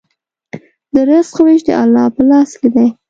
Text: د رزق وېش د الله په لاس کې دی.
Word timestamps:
د 0.93 0.95
رزق 1.09 1.35
وېش 1.45 1.61
د 1.67 1.69
الله 1.81 2.05
په 2.15 2.21
لاس 2.29 2.49
کې 2.59 2.69
دی. 2.75 2.87